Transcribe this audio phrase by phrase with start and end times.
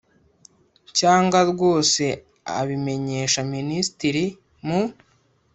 [0.97, 2.03] cyangwa rwose
[2.59, 4.25] abimenyesha Minisitiri
[4.65, 4.81] mu